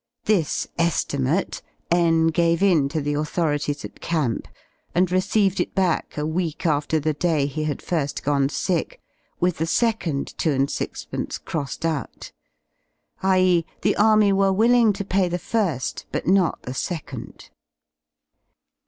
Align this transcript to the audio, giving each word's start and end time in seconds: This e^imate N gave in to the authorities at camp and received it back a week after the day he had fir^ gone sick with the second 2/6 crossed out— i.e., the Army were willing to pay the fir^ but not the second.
This 0.25 0.67
e^imate 0.79 1.61
N 1.91 2.29
gave 2.29 2.63
in 2.63 2.89
to 2.89 3.01
the 3.01 3.13
authorities 3.13 3.85
at 3.85 4.01
camp 4.01 4.47
and 4.95 5.11
received 5.11 5.59
it 5.59 5.75
back 5.75 6.17
a 6.17 6.25
week 6.25 6.65
after 6.65 6.99
the 6.99 7.13
day 7.13 7.45
he 7.45 7.65
had 7.65 7.77
fir^ 7.81 8.19
gone 8.23 8.49
sick 8.49 8.99
with 9.39 9.59
the 9.59 9.67
second 9.67 10.33
2/6 10.39 11.45
crossed 11.45 11.85
out— 11.85 12.31
i.e., 13.21 13.63
the 13.83 13.95
Army 13.95 14.33
were 14.33 14.51
willing 14.51 14.91
to 14.91 15.05
pay 15.05 15.29
the 15.29 15.37
fir^ 15.37 16.03
but 16.11 16.25
not 16.25 16.63
the 16.63 16.73
second. 16.73 17.51